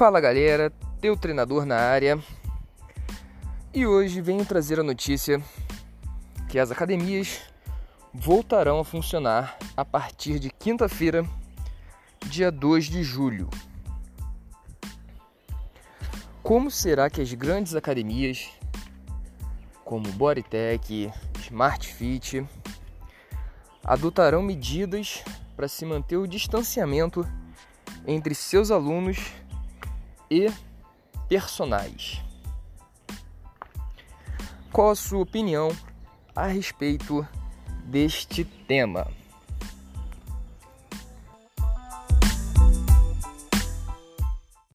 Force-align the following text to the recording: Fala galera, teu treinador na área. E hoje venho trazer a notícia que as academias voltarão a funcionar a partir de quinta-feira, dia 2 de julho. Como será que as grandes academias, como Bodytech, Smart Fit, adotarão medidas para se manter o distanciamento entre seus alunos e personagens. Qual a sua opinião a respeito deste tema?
Fala 0.00 0.18
galera, 0.18 0.72
teu 0.98 1.14
treinador 1.14 1.66
na 1.66 1.76
área. 1.76 2.18
E 3.74 3.86
hoje 3.86 4.22
venho 4.22 4.46
trazer 4.46 4.80
a 4.80 4.82
notícia 4.82 5.38
que 6.48 6.58
as 6.58 6.70
academias 6.70 7.42
voltarão 8.10 8.80
a 8.80 8.84
funcionar 8.84 9.58
a 9.76 9.84
partir 9.84 10.38
de 10.38 10.48
quinta-feira, 10.48 11.22
dia 12.24 12.50
2 12.50 12.86
de 12.86 13.02
julho. 13.02 13.50
Como 16.42 16.70
será 16.70 17.10
que 17.10 17.20
as 17.20 17.34
grandes 17.34 17.74
academias, 17.74 18.48
como 19.84 20.10
Bodytech, 20.12 21.12
Smart 21.40 21.86
Fit, 21.86 22.42
adotarão 23.84 24.40
medidas 24.42 25.22
para 25.54 25.68
se 25.68 25.84
manter 25.84 26.16
o 26.16 26.26
distanciamento 26.26 27.22
entre 28.06 28.34
seus 28.34 28.70
alunos 28.70 29.18
e 30.30 30.50
personagens. 31.28 32.22
Qual 34.72 34.90
a 34.90 34.94
sua 34.94 35.20
opinião 35.20 35.76
a 36.34 36.46
respeito 36.46 37.26
deste 37.84 38.44
tema? 38.44 39.06